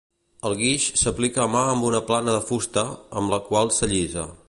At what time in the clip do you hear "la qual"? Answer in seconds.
3.37-3.75